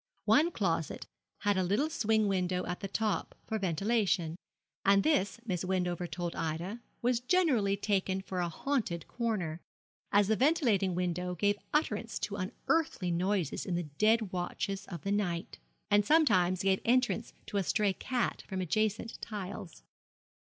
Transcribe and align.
One 0.25 0.49
closet 0.49 1.05
had 1.41 1.57
a 1.57 1.63
little 1.63 1.91
swing 1.91 2.27
window 2.27 2.65
at 2.65 2.79
the 2.79 2.87
top 2.87 3.35
for 3.45 3.59
ventilation, 3.59 4.35
and 4.83 5.03
this, 5.03 5.39
Miss 5.45 5.63
Wendover 5.63 6.07
told 6.07 6.35
Ida, 6.35 6.81
was 7.03 7.19
generally 7.19 7.77
taken 7.77 8.19
for 8.19 8.39
a 8.39 8.49
haunted 8.49 9.07
corner, 9.07 9.61
as 10.11 10.27
the 10.27 10.35
ventilating 10.35 10.95
window 10.95 11.35
gave 11.35 11.59
utterance 11.71 12.17
to 12.17 12.35
unearthly 12.37 13.11
noises 13.11 13.63
in 13.63 13.75
the 13.75 13.83
dead 13.99 14.31
watches 14.33 14.87
of 14.87 15.03
the 15.03 15.11
night, 15.11 15.59
and 15.91 16.03
sometimes 16.03 16.63
gave 16.63 16.81
entrance 16.83 17.33
to 17.45 17.57
a 17.57 17.63
stray 17.63 17.93
cat 17.93 18.41
from 18.47 18.59
adjacent 18.59 19.21
tiles. 19.21 19.83